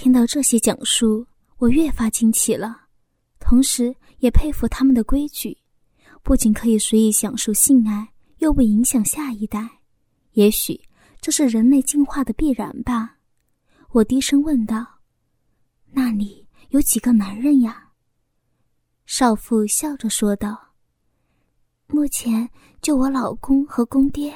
[0.00, 1.26] 听到这些讲述，
[1.56, 2.82] 我越发惊奇了，
[3.40, 5.58] 同时也佩服他们的规矩，
[6.22, 9.68] 不仅可以随意享受性爱，又不影响下一代。
[10.34, 10.80] 也许
[11.20, 13.16] 这是人类进化的必然吧。
[13.90, 14.86] 我低声问道
[15.90, 17.88] ：“那里有几个男人呀？”
[19.04, 20.74] 少妇笑着说道
[21.88, 22.48] ：“目前
[22.80, 24.32] 就我老公和公爹，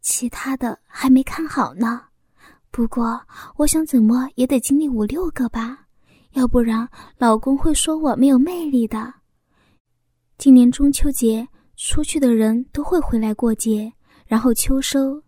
[0.00, 2.02] 其他的还没看好呢。”
[2.76, 3.18] 不过，
[3.56, 5.86] 我想怎么也得经历五六个吧，
[6.32, 6.86] 要不然
[7.16, 9.14] 老公会说我没有魅力的。
[10.36, 11.48] 今年中秋节
[11.78, 13.90] 出去的人都会回来过节，
[14.26, 15.22] 然后秋收，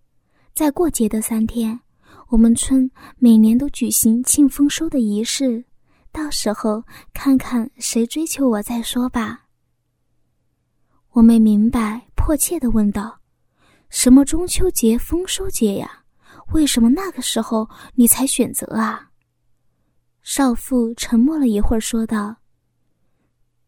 [0.55, 1.81] 在过节的三天，
[2.29, 5.65] 我们村每年都举行庆丰收的仪式，
[6.13, 6.85] 到时候
[7.15, 9.47] 看看谁追求我再说吧。
[11.13, 13.21] 我没明白，迫切的问道
[13.89, 15.98] ：“什么中秋节、丰收节呀？”
[16.53, 19.11] 为什么那个时候你才选择啊？
[20.23, 22.37] 少妇沉默了一会儿，说道：“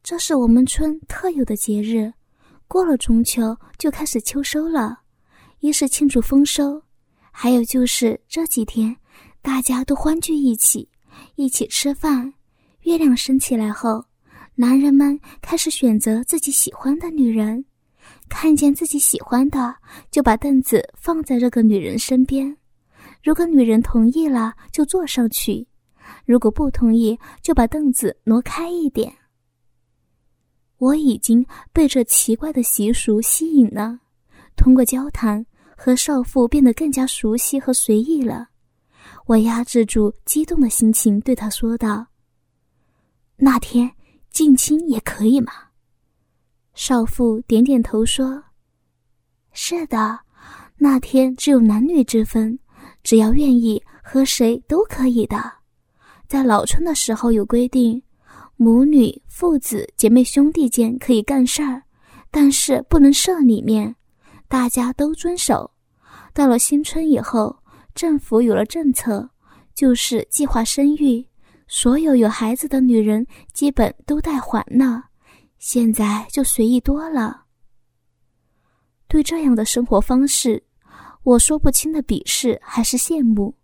[0.02, 2.12] 这是我们村特有的节日，
[2.68, 5.00] 过了中秋就开始秋收了。
[5.60, 6.82] 一是庆祝丰收，
[7.30, 8.96] 还有就是这几天
[9.42, 10.88] 大家都欢聚一起，
[11.36, 12.32] 一起吃饭。
[12.82, 14.04] 月亮升起来后，
[14.54, 17.64] 男人们开始选择自己喜欢的女人，
[18.28, 19.74] 看见自己喜欢的，
[20.10, 22.56] 就把凳子放在这个女人身边。”
[23.22, 25.66] 如果女人同意了，就坐上去；
[26.24, 29.14] 如果不同意，就把凳子挪开一点。
[30.78, 34.00] 我已经被这奇怪的习俗吸引了，
[34.56, 35.44] 通过交谈
[35.76, 38.48] 和少妇变得更加熟悉和随意了。
[39.26, 42.06] 我压制住激动的心情，对他说道
[43.36, 43.90] ：“那天
[44.30, 45.52] 近亲也可以吗？”
[46.72, 48.42] 少妇点点头说
[49.52, 50.20] ：“是的，
[50.78, 52.58] 那天只有男女之分。”
[53.02, 55.36] 只要愿意和谁都可以的，
[56.28, 58.02] 在老春的时候有规定，
[58.56, 61.82] 母女、父子、姐妹、兄弟间可以干事儿，
[62.30, 63.96] 但是不能设里面，
[64.48, 65.70] 大家都遵守。
[66.32, 67.56] 到了新春以后，
[67.94, 69.28] 政府有了政策，
[69.74, 71.26] 就是计划生育，
[71.66, 75.04] 所有有孩子的女人基本都带环了，
[75.58, 77.44] 现在就随意多了。
[79.08, 80.62] 对这样的生活方式。
[81.30, 83.54] 我说不清的鄙视还是羡慕，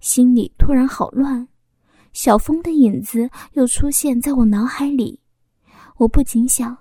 [0.00, 1.46] 心里突然好乱。
[2.12, 5.20] 小峰的影子又出现在我脑海里，
[5.96, 6.76] 我不禁想：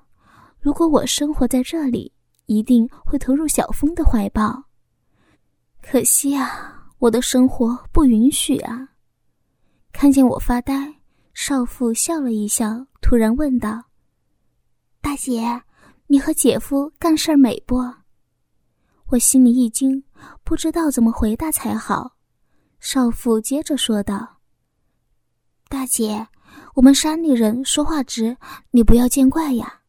[0.60, 2.12] 如果我生活在这里，
[2.48, 4.64] 一定会投入小峰的怀抱。
[5.84, 8.90] 可惜啊，我的生活不允许啊！
[9.92, 10.96] 看见我发呆，
[11.36, 13.84] 少妇笑了一笑，突然问道
[15.00, 15.62] ：“大姐，
[16.08, 17.78] 你和姐夫干事儿美不？”
[19.10, 20.04] 我心里一惊。
[20.44, 22.16] 不知道怎么回答才好，
[22.80, 24.40] 少妇接着说道
[25.70, 26.28] ：“大姐，
[26.76, 28.36] 我们山里人说话直，
[28.72, 29.82] 你不要见怪呀。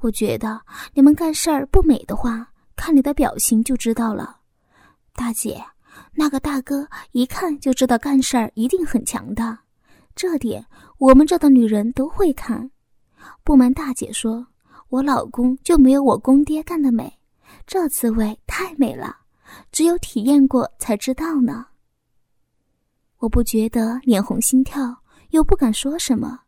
[0.00, 0.60] 我觉得
[0.92, 4.38] 你们干事儿不美的话，看你的表情就知道了。
[5.14, 5.64] 大姐，
[6.14, 9.58] 那个大哥一看就知道干事儿一定很强的，
[10.16, 10.66] 这点
[10.98, 12.70] 我们这的女人都会看。
[13.44, 14.44] 不瞒大姐说，
[14.88, 17.20] 我老公就没有我公爹干的美，
[17.66, 19.18] 这滋味太美了。”
[19.70, 21.66] 只有体验过才知道呢。
[23.18, 26.40] 我不觉得脸红心跳，又不敢说什么。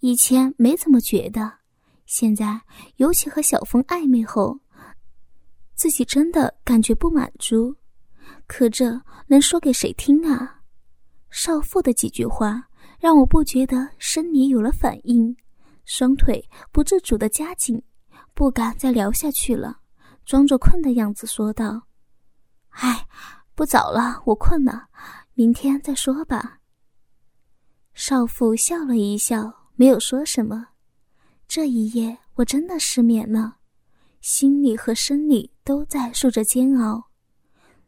[0.00, 1.52] 以前没怎么觉得，
[2.06, 2.60] 现在
[2.96, 4.58] 尤其和小峰暧昧后，
[5.74, 7.76] 自己真的感觉不满足。
[8.46, 10.62] 可这能说给谁听啊？
[11.30, 12.68] 少妇的几句话
[12.98, 15.36] 让我不觉得生理有了反应，
[15.84, 17.80] 双腿不自主的夹紧，
[18.34, 19.78] 不敢再聊下去了，
[20.24, 21.89] 装作困的样子说道。
[22.70, 23.06] 唉，
[23.54, 24.88] 不早了，我困了，
[25.34, 26.58] 明天再说吧。
[27.94, 30.68] 少妇笑了一笑，没有说什么。
[31.46, 33.56] 这一夜我真的失眠了，
[34.20, 37.08] 心里和生理都在受着煎熬。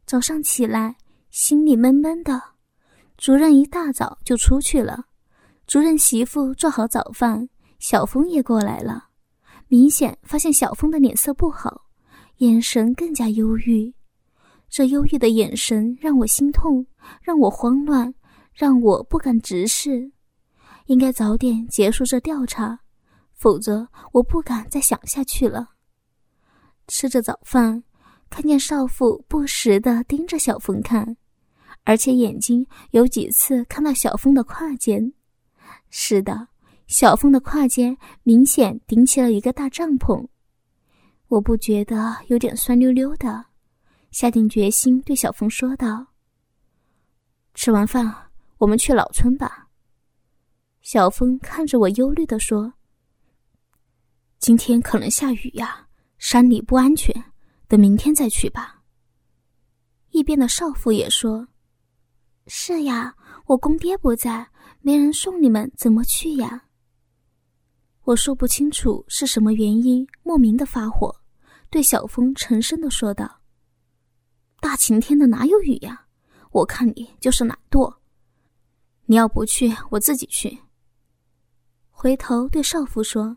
[0.05, 0.97] 早上起来，
[1.31, 2.43] 心里闷闷的。
[3.17, 5.07] 主任一大早就出去了，
[5.67, 7.49] 主任媳妇做好早饭，
[7.79, 9.09] 小峰也过来了。
[9.69, 11.87] 明显发现小峰的脸色不好，
[12.39, 13.95] 眼神更加忧郁。
[14.73, 16.87] 这忧郁的眼神让我心痛，
[17.21, 18.15] 让我慌乱，
[18.55, 20.11] 让我不敢直视。
[20.87, 22.81] 应该早点结束这调查，
[23.35, 25.73] 否则我不敢再想下去了。
[26.89, 27.85] 吃着早饭，
[28.31, 31.19] 看见少妇不时地盯着小峰看，
[31.85, 35.13] 而且眼睛有几次看到小峰的胯间。
[35.91, 36.49] 是的，
[36.87, 40.27] 小峰的胯间明显顶起了一个大帐篷。
[41.29, 43.52] 我不觉得有点酸溜溜的。
[44.13, 46.07] 下定决心，对小峰说道
[47.55, 49.69] ：“吃完饭，我们去老村吧。”
[50.83, 52.75] 小峰看着我，忧虑的说
[54.39, 55.89] ：“今天可能下雨呀，
[56.19, 57.33] 山里不安全，
[57.67, 58.83] 等明天再去吧。”
[60.13, 61.49] 一边的少妇也说
[62.47, 63.17] ：“是呀，
[63.47, 64.47] 我公爹不在，
[64.83, 66.65] 没人送你们，怎么去呀？”
[68.05, 71.17] 我说不清楚是什么原因，莫名的发火，
[71.71, 73.41] 对小峰沉声的说道
[74.63, 76.07] ：“大晴天的哪有雨呀？
[76.53, 77.93] 我看你就是懒惰。
[79.07, 80.57] 你要不去，我自己去。”
[81.91, 83.37] 回头对少妇说：“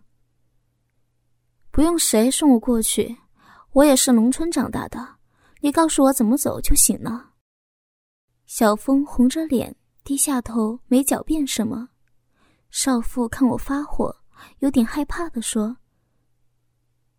[1.72, 3.18] 不用谁送我过去，
[3.72, 5.16] 我也是农村长大的。”
[5.62, 7.32] 你告诉我怎么走就行了。
[8.46, 11.90] 小峰红着脸，低下头，没狡辩什么。
[12.70, 14.16] 少妇看我发火，
[14.60, 15.78] 有点害怕的说：“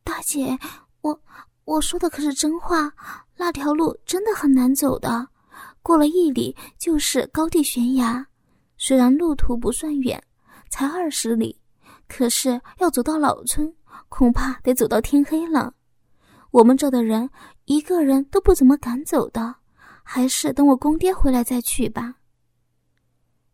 [0.04, 0.56] 大姐，
[1.00, 1.20] 我
[1.66, 2.90] 我说的可是真话。
[3.36, 5.28] 那条路真的很难走的，
[5.82, 8.26] 过了一里就是高地悬崖。
[8.78, 10.20] 虽然路途不算远，
[10.70, 11.60] 才二十里，
[12.08, 13.70] 可是要走到老村，
[14.08, 15.74] 恐怕得走到天黑了。
[16.50, 17.28] 我们这的人。”
[17.66, 19.56] 一个人都不怎么敢走的，
[20.04, 22.14] 还是等我公爹回来再去吧。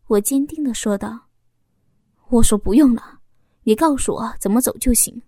[0.05, 1.19] 我坚定的说道
[2.29, 3.21] ：“我说不用了，
[3.63, 5.19] 你告诉我怎么走就行。”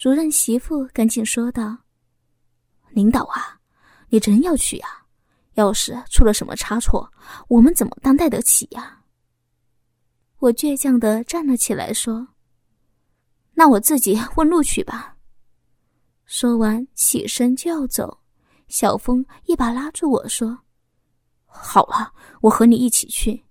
[0.00, 1.76] 主任媳妇赶紧说道
[2.88, 3.60] ：“领导啊，
[4.08, 4.88] 你真要去呀？
[5.56, 7.12] 要是出了什么差错，
[7.48, 9.02] 我们怎么担待得起呀？”
[10.40, 12.28] 我倔强的站了起来说
[13.52, 15.18] ：“那我自己问路去吧。”
[16.24, 18.22] 说完，起身就要走，
[18.68, 20.60] 小峰一把拉住我说
[21.44, 22.10] ：“好了，
[22.40, 23.44] 我和你一起去。”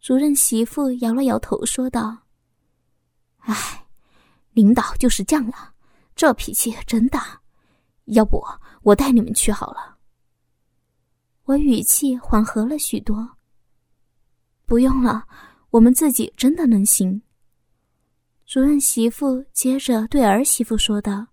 [0.00, 2.16] 主任媳妇摇了摇头说道
[3.44, 3.85] ：“哎，
[4.56, 5.70] 领导就是犟啊，
[6.14, 7.38] 这脾气真大。
[8.06, 8.42] 要不
[8.80, 9.98] 我带你们去好了。”
[11.44, 13.36] 我语气缓和了许多。
[14.64, 15.28] 不用了，
[15.68, 17.20] 我们自己真的能行。
[18.46, 21.26] 主任媳妇接着对儿媳妇说道。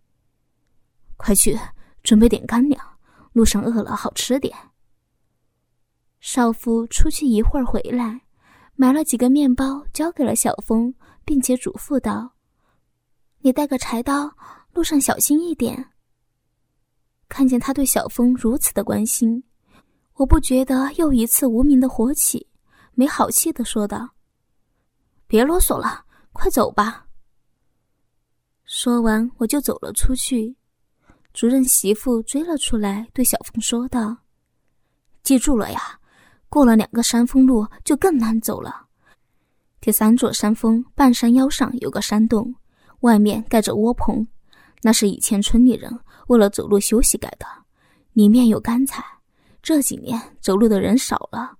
[1.16, 1.58] 快去
[2.04, 2.86] 准备点干粮，
[3.32, 4.54] 路上饿了好吃点。
[6.20, 8.20] 少妇出去一会儿回来，
[8.76, 10.94] 买了几个面包交给了小峰，
[11.24, 12.34] 并且嘱咐道
[13.46, 14.34] ：“你带个柴刀，
[14.72, 15.92] 路上小心一点。”
[17.28, 19.44] 看见他对小峰如此的关心，
[20.14, 22.48] 我不觉得又一次无名的火起，
[22.94, 24.10] 没好气的说道
[25.28, 27.06] ：“别啰嗦了，快走吧。”
[28.64, 30.56] 说完，我就走了出去。
[31.34, 34.16] 主任媳妇追了出来，对小峰说道
[35.22, 36.00] ：“记住了呀，
[36.48, 38.88] 过了两个山峰路就更难走了。
[39.82, 42.56] 第三座山峰半山腰上有个山洞，
[43.04, 44.26] 外面盖着窝棚，
[44.82, 45.92] 那是以前村里人
[46.28, 47.46] 为了走路休息盖的，
[48.14, 49.04] 里面有干柴。
[49.62, 51.58] 这几年走路的人少了，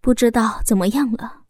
[0.00, 1.40] 不知道怎么样了。”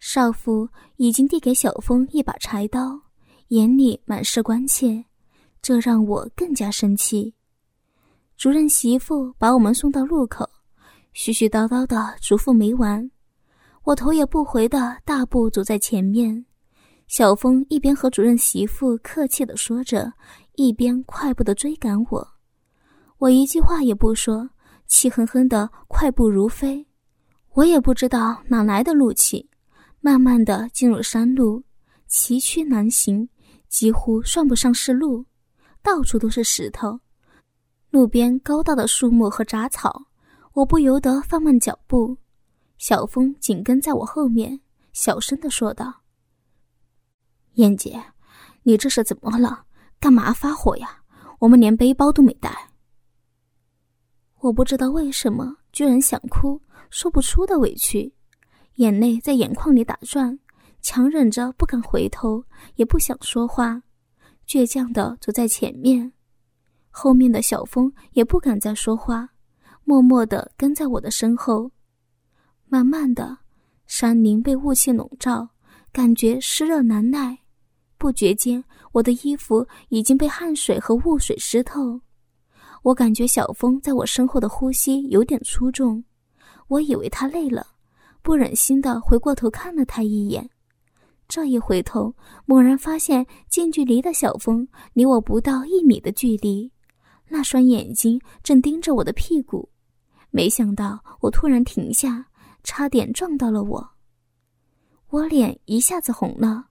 [0.00, 3.00] 少妇已经递给小峰一把柴刀，
[3.48, 5.04] 眼里满是关切。
[5.62, 7.34] 这让我更加生气。
[8.36, 10.48] 主任媳妇把我们送到路口，
[11.14, 13.10] 絮絮叨叨的嘱咐没完，
[13.84, 16.46] 我头也不回的大步走在前面。
[17.10, 20.12] 小峰一边和主任媳妇客气的说着，
[20.54, 22.28] 一边快步的追赶我。
[23.18, 24.48] 我一句话也不说，
[24.86, 26.86] 气哼哼的快步如飞。
[27.54, 29.50] 我也不知道哪来的怒气，
[29.98, 31.64] 慢慢的进入山路，
[32.06, 33.28] 崎岖难行，
[33.68, 35.26] 几乎算不上是路。
[35.82, 37.00] 到处都是石头，
[37.90, 40.00] 路边高大的树木和杂草，
[40.52, 42.16] 我不由得放慢脚步。
[42.78, 44.60] 小峰紧跟在我后面，
[44.92, 45.92] 小声的说道
[47.54, 48.02] ：“燕姐，
[48.62, 49.64] 你这是怎么了？
[49.98, 51.02] 干嘛发火呀？
[51.38, 52.70] 我们连背包都没带。”
[54.40, 58.14] 我不知道为什么，居然想哭，说不出的委屈，
[58.76, 60.38] 眼泪在眼眶里打转，
[60.80, 62.42] 强忍着不敢回头，
[62.76, 63.82] 也不想说话。
[64.46, 66.12] 倔强的走在前面，
[66.88, 69.28] 后面的小峰也不敢再说话，
[69.84, 71.70] 默默的跟在我的身后。
[72.66, 73.38] 慢慢的，
[73.86, 75.50] 山林被雾气笼罩，
[75.92, 77.36] 感觉湿热难耐。
[77.98, 82.00] 不觉间，我的衣服已经被汗水和雾水湿透。
[82.82, 86.02] 我感觉小峰在我身后的呼吸有点粗重，
[86.68, 87.66] 我以为他累了，
[88.22, 90.48] 不忍心的回过头看了他一眼。
[91.28, 92.14] 这一回头，
[92.46, 96.72] 猛然发现近距离的小峰离我不到一米的距离，
[97.28, 99.68] 那双眼睛正盯着我的屁股。
[100.30, 102.24] 没想到我突然停下，
[102.64, 103.90] 差点撞到了我。
[105.10, 106.68] 我脸一下子红了，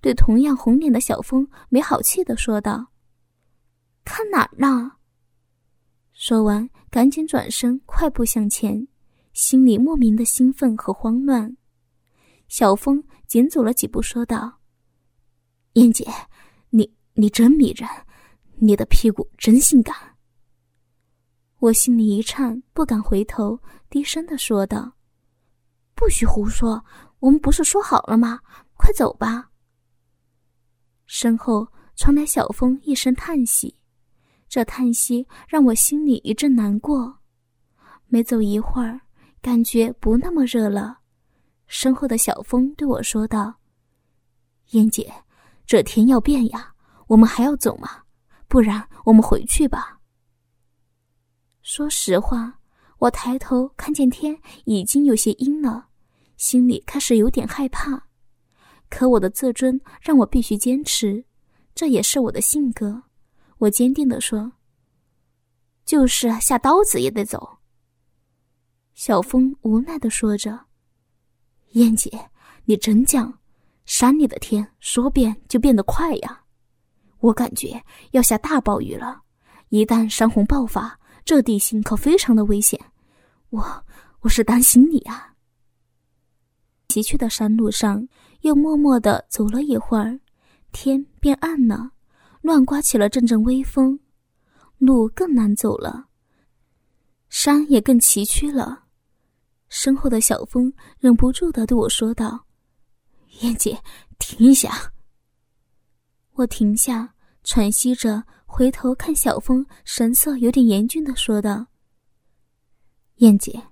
[0.00, 2.86] 对同样红脸的小峰没好气的说道
[4.02, 4.92] ：“看哪儿呢？”
[6.14, 8.88] 说完，赶紧转身，快步向前，
[9.34, 11.56] 心里莫名的兴奋和慌乱。
[12.48, 14.60] 小风紧走了几步，说道
[15.74, 16.06] ：“燕姐，
[16.70, 17.88] 你你真迷人，
[18.56, 19.94] 你的屁股真性感。”
[21.60, 24.94] 我心里一颤，不敢回头，低声的说道
[25.94, 26.84] ：“不许胡说，
[27.22, 28.40] 我们不是说好了吗？
[28.74, 29.48] 快走吧。”
[31.06, 33.78] 身后传来小风一声叹息，
[34.48, 37.20] 这叹息让我心里一阵难过。
[38.08, 39.00] 没走一会儿，
[39.40, 40.98] 感觉不那么热了。
[41.68, 43.54] 身后的小风对我说道
[44.72, 45.12] ：“燕姐，
[45.64, 46.74] 这天要变呀，
[47.06, 48.02] 我们还要走吗？
[48.48, 50.00] 不然我们回去吧。”
[51.62, 52.58] 说实话，
[52.98, 55.88] 我抬头看见天已经有些阴了，
[56.42, 58.08] 心里开始有点害怕。
[58.90, 61.24] 可我的自尊让我必须坚持，
[61.72, 63.04] 这也是我的性格。
[63.58, 64.50] 我坚定地说
[65.86, 67.58] ：“就是下刀子也得走。”
[68.92, 70.66] 小风无奈的说着。
[71.74, 72.10] 燕姐，
[72.64, 73.32] 你真犟，
[73.84, 76.42] 山里的天说变就变得快呀！
[77.20, 77.80] 我感觉
[78.10, 79.22] 要下大暴雨了，
[79.68, 82.78] 一旦山洪爆发，这地形可非常的危险。
[83.50, 83.84] 我
[84.22, 85.31] 我是担心你啊。
[86.92, 88.06] 崎岖的山路上，
[88.42, 90.20] 又默默的走了一会儿，
[90.72, 91.92] 天变暗了，
[92.42, 93.98] 乱刮起了阵阵微风，
[94.76, 96.08] 路更难走了，
[97.30, 98.84] 山也更崎岖了。
[99.70, 102.44] 身后的小风忍不住的对我说道
[103.40, 103.82] ：“燕姐，
[104.18, 104.92] 停一下。”
[106.36, 111.68] 我停下，喘息着，回头看小风，神色有点严峻的说道
[113.16, 113.62] ：“燕姐，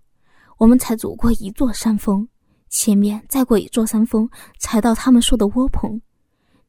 [0.57, 2.27] 我们才走过一座山峰，
[2.71, 4.27] 前面再过一座山峰
[4.59, 6.01] 才到他们说的窝棚。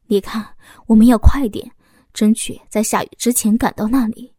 [0.06, 0.46] 你看，
[0.86, 1.72] 我们要快点，
[2.12, 4.34] 争取在下雨之前赶到那里。”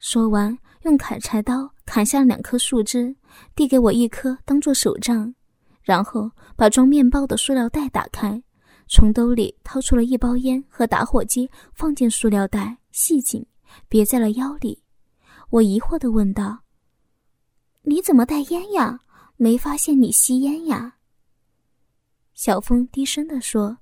[0.00, 0.56] 说完。
[0.82, 3.14] 用砍柴刀砍下两棵树枝，
[3.54, 5.32] 递给我一颗当做手杖，
[5.80, 8.42] 然后把装面包的塑料袋打开，
[8.88, 13.46] 从兜里掏出了一包烟和打火机，放进塑料袋，系紧，
[13.88, 14.82] 别在了腰里。
[15.50, 16.58] 我疑惑地问道
[17.82, 18.98] ：“你怎么带烟呀？
[19.42, 20.98] 没发现你吸烟呀？”
[22.32, 23.76] 小峰低声地说：“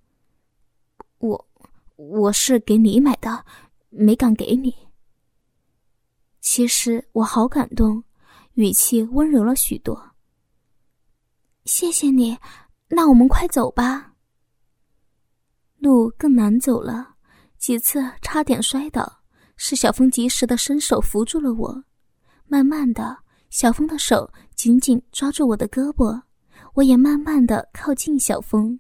[1.21, 1.49] 我，
[1.97, 3.45] 我是给你买的，
[3.91, 4.75] 没敢给你。”
[6.41, 8.03] 其实我好感动，
[8.55, 10.13] 语气温柔了许多。
[11.67, 12.39] 谢谢你，
[12.89, 14.15] 那我们快走吧。
[15.77, 17.17] 路更难走了，
[17.59, 19.21] 几次差点摔倒，
[19.57, 21.85] 是小峰及时的伸手扶住了我。
[22.47, 23.19] 慢慢的，
[23.51, 26.21] 小峰的手紧紧抓住我的胳膊，
[26.75, 28.79] 我也慢慢的靠近小峰，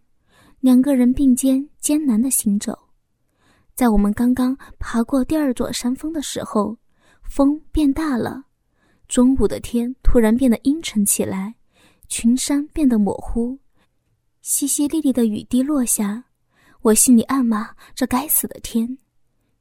[0.60, 2.78] 两个人并肩艰难的行走。
[3.75, 6.76] 在我们刚刚爬过第二座山峰的时候。
[7.22, 8.42] 风变大了，
[9.06, 11.54] 中午的天突然变得阴沉起来，
[12.08, 13.56] 群山变得模糊，
[14.42, 16.25] 淅淅沥沥的雨滴落下，
[16.82, 18.99] 我心里暗骂：这该死的天！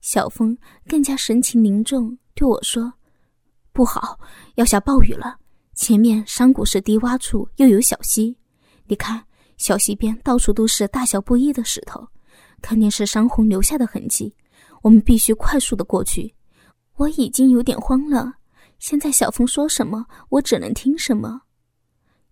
[0.01, 0.57] 小峰
[0.87, 2.91] 更加神情凝重，对我说
[3.71, 4.19] ：“不好，
[4.55, 5.37] 要下暴雨了。
[5.75, 8.37] 前面山谷是低洼处，又有小溪，
[8.87, 9.23] 你看，
[9.57, 12.07] 小溪边到处都是大小不一的石头，
[12.61, 14.35] 肯定是山洪留下的痕迹。
[14.81, 16.33] 我们必须快速的过去。”
[16.99, 18.33] 我已经有点慌了，
[18.77, 21.39] 现在小风说什么，我只能听什么。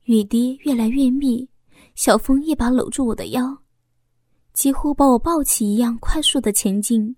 [0.03, 1.49] 雨滴越来越密，
[1.95, 3.59] 小风一把搂住我的腰，
[4.51, 7.15] 几乎把我抱起一样快速的前进。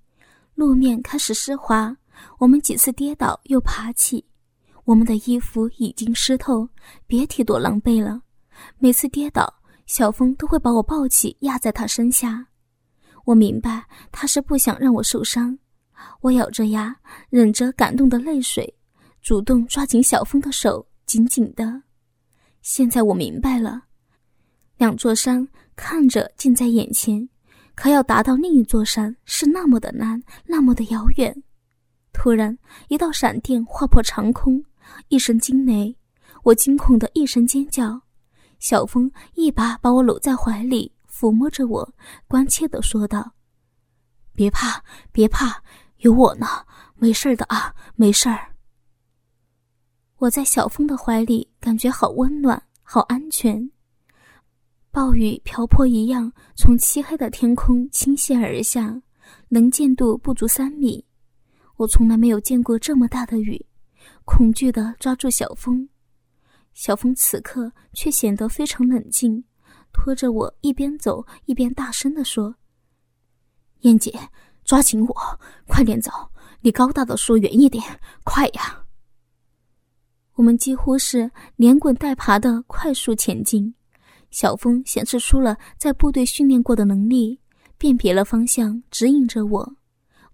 [0.54, 1.98] 路面开始湿滑，
[2.38, 4.24] 我们几次跌倒又爬起，
[4.90, 6.68] 我们的衣服已经湿透，
[7.06, 8.24] 别提多狼狈了。
[8.80, 12.48] 每次跌倒，小峰都会把我抱起压在他身下。
[13.24, 15.56] 我明白他是不想让我受伤。
[16.22, 16.96] 我咬着牙，
[17.30, 18.76] 忍着感动的泪水，
[19.22, 21.84] 主动抓紧小峰的手，紧紧的。
[22.64, 23.84] 现在我明白了，
[24.78, 27.30] 两座山看着近在眼前，
[27.76, 31.44] 可要达到另一座山是那么的难，那么的遥远。
[32.12, 34.66] 突然，一道闪电划破长空，
[35.08, 35.96] 一声惊雷，
[36.44, 38.02] 我惊恐的一声尖叫。
[38.60, 41.94] 小峰一把把我搂在怀里，抚摸着我，
[42.28, 43.34] 关切的说道
[44.36, 45.64] ：“别怕，别怕。”
[46.00, 46.48] 有我呢，
[46.96, 48.56] 没事的啊，没事儿。
[50.20, 53.70] 我在小峰的怀里，感觉好温暖，好安全。
[54.92, 59.02] 暴雨瓢泼一样从漆黑的天空倾泻而下，
[59.50, 61.06] 能见度不足三米。
[61.76, 63.66] 我从来没有见过这么大的雨，
[64.26, 65.90] 恐惧的抓住小峰。
[66.74, 69.44] 小峰此刻却显得非常冷静，
[69.92, 72.56] 拖着我一边走一边大声的说
[73.82, 74.18] ：“燕姐。”
[74.66, 76.12] 抓紧我，快点走！
[76.62, 77.84] 离高大的树远一点，
[78.24, 78.86] 快呀！
[80.36, 83.74] 我们几乎是连滚带爬的快速前进。
[84.30, 87.40] 小峰显示出了在部队训练过的能力，
[87.80, 89.76] 辨别了方向，指引着我。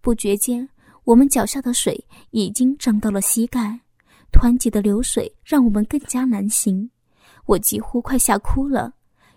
[0.01, 0.67] 不觉间，
[1.05, 3.79] 我们脚下的水已经涨到了膝盖，
[4.31, 6.89] 湍急的流水让我们更加难行。
[7.45, 8.93] 我几乎快吓哭了。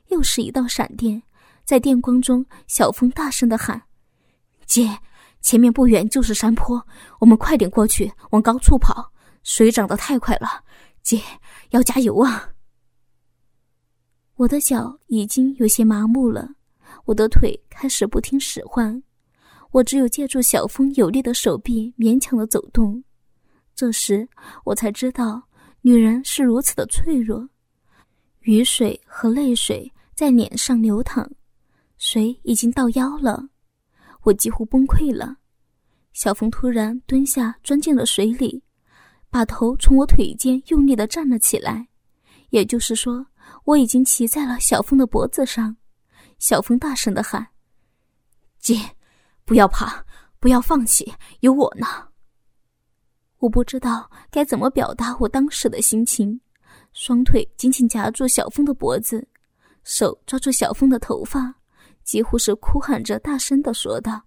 [0.07, 1.23] 又是一道闪电，
[1.67, 3.83] 在电光中，小峰大声的喊
[4.65, 4.99] ：“姐，
[5.43, 6.83] 前面不远就是山坡，
[7.21, 9.13] 我们快点过去，往高处跑。
[9.43, 10.65] 水涨得太快了，
[11.03, 11.21] 姐
[11.71, 12.49] 要加油啊！”
[14.37, 16.49] 我的脚已经有些麻木了，
[17.05, 19.03] 我的腿开始不听使唤，
[19.71, 23.03] 我只有借助小峰有力的手臂勉强的走动。
[23.75, 24.29] 这时
[24.65, 25.43] 我才知道，
[25.83, 27.49] 女人是如此的脆弱。
[28.41, 31.31] 雨水和泪水在脸上流淌，
[31.97, 33.49] 水已经到腰了，
[34.23, 35.37] 我几乎崩溃了。
[36.13, 38.63] 小峰突然蹲下，钻进了水里，
[39.31, 41.89] 把头从我腿间用力的站了起来，
[42.51, 43.27] 也就是说。
[43.65, 45.77] 我已经骑在了小峰的脖子上，
[46.39, 47.47] 小峰大声的喊
[48.61, 48.77] ：“姐，
[49.49, 50.05] 不要怕，
[50.39, 51.87] 不要放弃，有我呢。”
[53.41, 56.39] 我不知道该怎么表达我当时的心情，
[56.93, 59.27] 双腿紧紧夹住小峰的脖子，
[59.85, 61.55] 手抓住小峰的头发，
[62.05, 64.23] 几乎是哭喊着大声的说道：“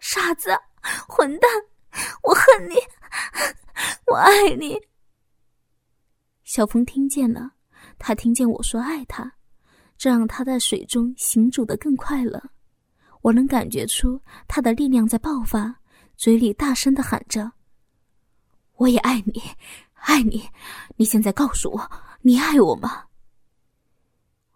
[0.00, 0.50] 傻子，
[1.08, 1.50] 混蛋，
[2.22, 2.74] 我恨你，
[4.06, 4.78] 我爱你。”
[6.44, 7.52] 小峰听见了。
[7.98, 9.32] 他听见我说爱他，
[9.96, 12.50] 这让他在水中行走的更快了。
[13.22, 15.80] 我能感觉出他的力量在爆发，
[16.16, 17.52] 嘴里大声的喊着
[18.76, 19.42] ：“我也爱你，
[19.94, 20.48] 爱你！
[20.96, 21.90] 你现在告诉我，
[22.22, 23.04] 你爱我吗？”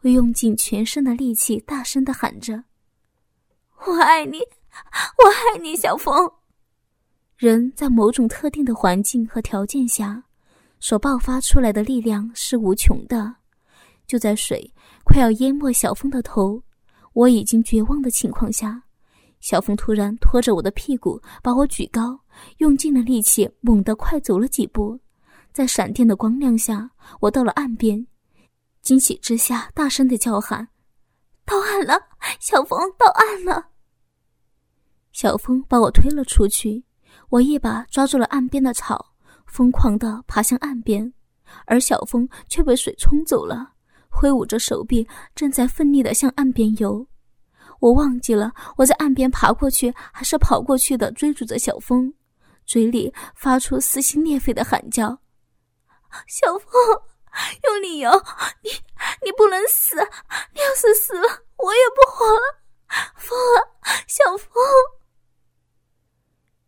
[0.03, 2.65] 我用尽全身的力气大声的喊着
[3.87, 6.31] ：“我爱你，我爱你，小峰！”
[7.37, 10.25] 人在某种特定的环境和条件下。
[10.81, 13.37] 所爆发出来的力量是无穷的。
[14.07, 14.71] 就在水
[15.03, 16.63] 快要淹没小峰的头，
[17.15, 18.83] 我已经绝望的情况下，
[19.41, 22.21] 小峰突然拖着我的屁股把我举高，
[22.59, 25.01] 用尽了力气，猛地快走了几步。
[25.53, 28.07] 在闪电的光亮下，我到了岸边，
[28.83, 30.69] 惊喜之下大声的叫喊
[31.47, 31.95] ：“到岸了，
[32.41, 33.69] 小峰到岸了！”
[35.13, 36.85] 小峰把我推了出去，
[37.29, 39.15] 我一把抓住了岸边的草。
[39.47, 41.13] 疯狂地爬向岸边，
[41.67, 43.74] 而小峰却被水冲走了，
[44.15, 47.07] 挥舞着手臂，正在奋力地向岸边游。
[47.81, 52.15] 我忘记了我在岸边爬过去还是跑过去的，追逐着小峰，
[52.65, 55.19] 嘴里发出撕心裂肺的喊叫
[56.29, 56.71] ：“小峰，
[57.65, 58.11] 有理由，
[58.63, 58.71] 你
[59.25, 59.97] 你不能死！
[60.55, 62.63] 你要是死了，我也不活了！
[63.17, 63.37] 风
[63.81, 64.63] 啊，小峰！”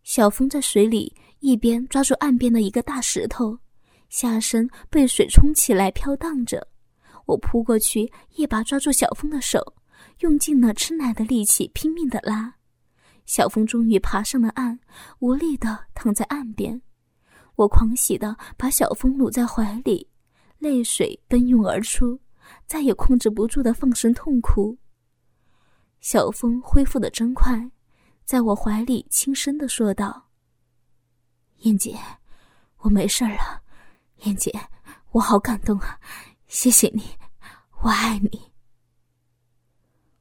[0.02, 1.16] 小峰在水里。
[1.40, 3.56] 一边抓住岸边的一个大石头，
[4.08, 6.66] 下身被水冲起来飘荡着。
[7.26, 9.74] 我扑过去，一把抓住小峰的手，
[10.20, 12.54] 用尽了吃奶的力气，拼命的拉。
[13.24, 14.78] 小峰终于爬上了岸，
[15.18, 16.80] 无力的躺在岸边。
[17.56, 20.08] 我狂喜的把小峰搂在怀里，
[20.58, 22.20] 泪水奔涌而出，
[22.66, 24.78] 再也控制不住的放声痛哭。
[26.00, 27.68] 小峰恢复的真快，
[28.24, 30.28] 在我怀里轻声的说道。
[31.62, 31.98] 燕姐，
[32.78, 33.62] 我没事了。
[34.18, 34.52] 燕姐，
[35.10, 35.98] 我好感动啊！
[36.48, 37.02] 谢谢你，
[37.82, 38.52] 我爱你。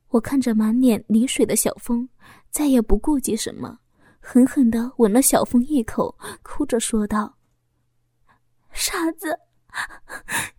[0.09, 2.07] 我看着满脸泥水的小峰，
[2.49, 3.79] 再也不顾及什么，
[4.19, 7.38] 狠狠的吻了小峰一口，哭着说道
[8.73, 9.38] ：“傻子，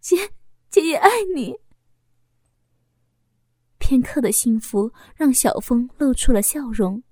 [0.01, 0.17] 姐
[0.71, 1.55] 姐也爱你。”
[3.79, 7.03] 片刻的幸福让小峰露出了笑容，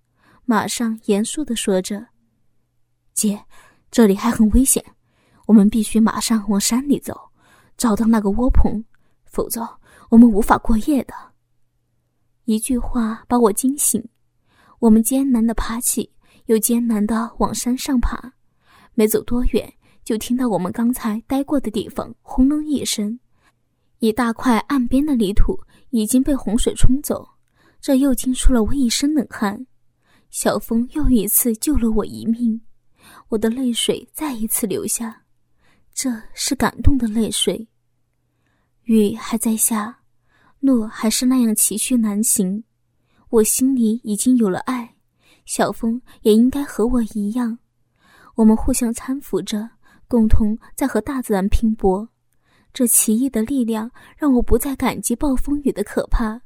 [0.45, 2.07] 马上严肃的说着。
[3.14, 3.45] 姐，
[3.90, 4.85] 这里还很危险，
[5.47, 7.31] 我们必须马上往山里走，
[7.77, 8.85] 找到那个窝棚，
[9.25, 9.69] 否则
[10.11, 11.15] 我们无法过夜的。
[12.45, 14.07] 一句话把我惊醒，
[14.79, 16.11] 我们艰难的爬起，
[16.47, 18.35] 又艰难的往山上爬。
[18.95, 19.73] 没走多远，
[20.05, 23.19] 就听到我们刚才待过的地方轰隆一声，
[23.99, 25.59] 一大块岸边的泥土
[25.91, 27.27] 已经被洪水冲走，
[27.81, 29.67] 这又惊出了我一身冷汗。
[30.31, 32.61] 小峰又一次救了我一命。
[33.29, 35.24] 我的泪水再一次流下，
[35.95, 37.69] 这是感动的泪水。
[38.83, 40.01] 雨还在下，
[40.59, 42.65] 路还是那样崎岖难行。
[43.31, 44.97] 我心里已经有了爱，
[45.47, 47.59] 小峰也应该和我一样。
[48.35, 49.71] 我们互相搀扶着，
[50.09, 52.09] 共同在和大自然拼搏。
[52.73, 56.43] 这奇异的力量让我不再感激暴风雨的可怕。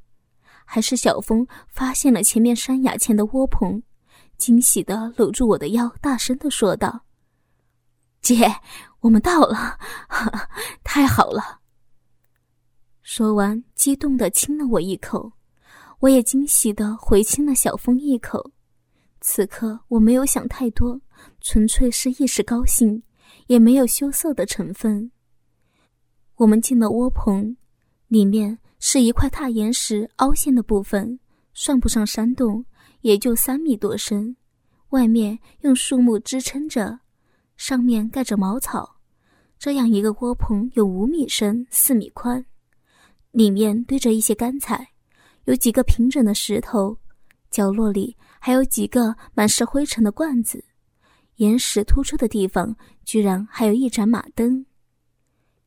[0.66, 3.82] 还是小峰发现了前面山崖前的窝棚。
[4.36, 7.04] 惊喜地搂住我的腰，大声的说道
[8.22, 8.54] ：“姐，
[9.00, 9.78] 我们到了，
[10.82, 11.60] 太好了！
[13.02, 15.32] 说完，激动的亲了我一口，
[16.00, 18.52] 我也惊喜的回亲了小峰一口。
[19.20, 21.00] 此刻我没有想太多，
[21.40, 23.02] 纯粹是一时高兴，
[23.46, 25.10] 也没有羞涩的成分。
[26.36, 27.56] 我们进了窝棚，
[28.08, 31.18] 里面是一块大岩石凹陷的部分，
[31.54, 32.64] 算不上山洞，
[33.00, 34.36] 也就三米多深，
[34.90, 37.00] 外面用树木支撑着。
[37.58, 39.00] 上面盖着茅草，
[39.58, 42.46] 这样一个窝棚有五米深、四米宽，
[43.32, 44.88] 里面堆着一些干柴，
[45.44, 46.96] 有几个平整的石头，
[47.50, 50.64] 角落里还有几个满是灰尘的罐子，
[51.36, 54.64] 岩石突出的地方居然还有一盏马灯。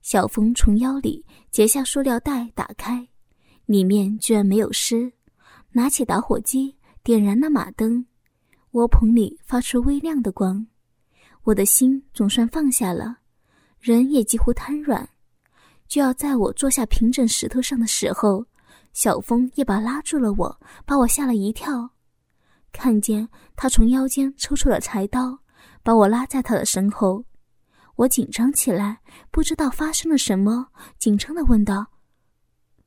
[0.02, 3.06] 小峰从腰里解下塑料袋，打开，
[3.66, 5.12] 里面居然没有湿，
[5.74, 6.74] 拿起打火机
[7.04, 8.06] 点燃了马灯，
[8.72, 10.66] 窝棚里发出微亮的光。
[11.44, 13.18] 我的心总算放下了，
[13.80, 15.08] 人也几乎瘫软，
[15.88, 18.46] 就要在我坐下平整石头上的时候，
[18.94, 21.90] 小风一把拉住了我，把我吓了一跳。
[22.72, 25.40] 看见他从腰间抽出了柴刀，
[25.82, 27.26] 把我拉在他的身后，
[27.96, 29.02] 我紧张起来，
[29.32, 30.68] 不知道发生了什么，
[31.00, 31.88] 紧张的问道：“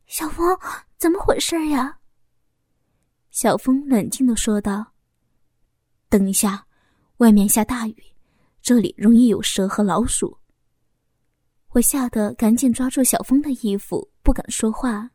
[0.07, 0.57] 小风，
[0.97, 1.99] 怎么回事呀？”
[3.31, 4.93] 小风冷静的说道
[6.09, 6.65] ：“等一下，
[7.17, 7.97] 外面下大雨。”
[8.65, 10.39] 这里容易有蛇和老鼠。
[11.73, 15.11] 我吓得赶紧抓住小峰的衣服，不敢说话。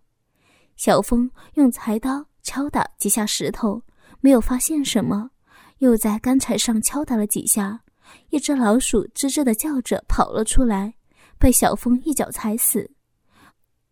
[0.75, 3.81] 小峰用柴刀敲打几下石头，
[4.21, 5.31] 没有发现什么，
[5.79, 7.81] 又在干柴上敲打了几下，
[8.29, 10.93] 一只老鼠吱吱的叫着跑了出来，
[11.39, 12.91] 被小峰一脚踩死。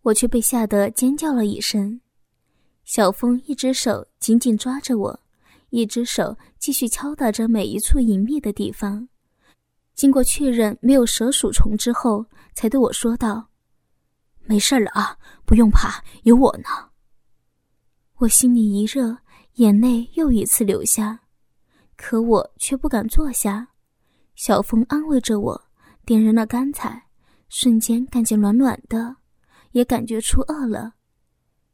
[0.03, 1.99] 我却被吓得尖叫了一声。
[2.83, 5.19] 小峰一只手紧紧抓着我，
[5.71, 9.09] 一只手继续敲打着每一处隐秘的地方。
[9.97, 13.49] 经过确认没有蛇鼠虫之后，才对我说道
[14.45, 16.91] ：“没事了啊，不用怕，有我呢。”
[18.17, 19.17] 我心里一热，
[19.55, 21.21] 眼泪又一次流下，
[21.95, 23.69] 可我却不敢坐下。
[24.36, 25.63] 小峰安慰着我，
[26.05, 27.07] 点燃了干柴，
[27.49, 29.15] 瞬间感觉暖暖的，
[29.71, 30.93] 也感觉出饿了。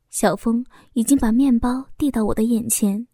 [0.09, 3.05] 小峰已经把面包递到我的眼前，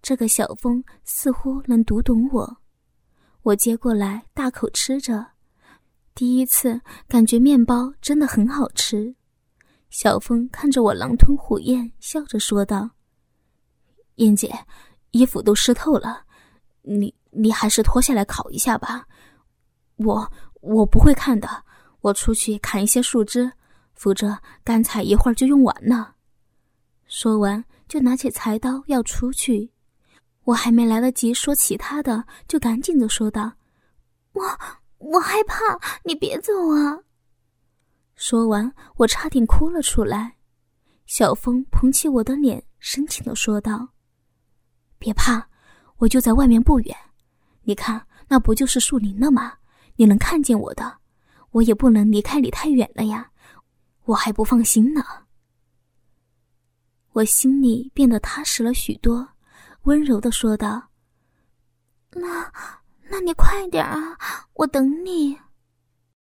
[0.00, 2.58] 这个小峰似乎能读懂我。
[3.48, 5.26] 我接过来，大口吃着，
[6.14, 9.14] 第一次感觉面包真的很好吃。
[9.88, 12.90] 小峰看着我狼吞虎咽，笑着说道
[14.16, 14.54] ：“燕姐，
[15.12, 16.26] 衣服都湿透了，
[16.82, 19.06] 你你还是脱下来烤一下吧。
[19.96, 20.30] 我
[20.60, 21.48] 我不会看的，
[22.02, 23.50] 我出去砍一些树枝，
[23.94, 26.16] 否则干柴一会儿就用完了。”
[27.08, 29.72] 说完，就拿起柴刀要出去。
[30.48, 33.52] 我还没来得及说其他的，就赶紧的说道
[34.32, 34.42] ：“我
[34.96, 36.98] 我害怕，你别走啊！”
[38.16, 40.36] 说完，我差点哭了出来。
[41.04, 43.88] 小风捧起我的脸，深情的说道
[44.98, 45.46] ：“别怕，
[45.98, 46.96] 我就在外面不远。
[47.64, 49.52] 你看，那不就是树林了吗？
[49.96, 50.96] 你能看见我的，
[51.50, 53.30] 我也不能离开你太远了呀，
[54.06, 55.04] 我还不放心呢。”
[57.12, 59.28] 我心里变得踏实了许多。
[59.82, 60.90] 温柔的说道
[62.14, 62.52] ：“那，
[63.10, 64.16] 那你快点啊，
[64.54, 65.38] 我等你。”